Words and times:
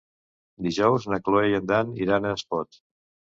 Dijous 0.67 1.05
na 1.13 1.19
Cloè 1.27 1.43
i 1.51 1.59
en 1.59 1.67
Dan 1.73 1.93
iran 2.07 2.27
a 2.27 2.33
Espot. 2.39 2.81